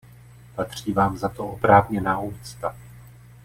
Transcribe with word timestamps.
Patří 0.55 0.93
Vám 0.93 1.17
za 1.17 1.29
to 1.29 1.47
oprávněná 1.47 2.19
úcta. 2.19 2.75